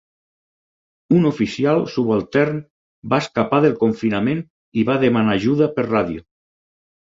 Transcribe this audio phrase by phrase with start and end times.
[1.19, 2.57] Un oficial subaltern
[3.13, 4.43] va escapar del confinament
[4.85, 6.29] i va demanar ajuda per ràdio.